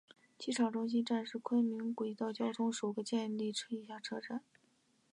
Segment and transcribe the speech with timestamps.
[0.39, 3.37] 机场中心站是昆明轨道交通首个建成
[3.77, 4.41] 地下车站。